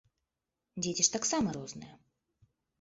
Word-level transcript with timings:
Дзеці 0.85 1.07
ж 1.09 1.13
таксама 1.17 1.49
розныя. 1.61 1.93